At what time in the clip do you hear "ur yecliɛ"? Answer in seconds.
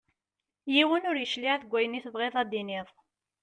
1.09-1.53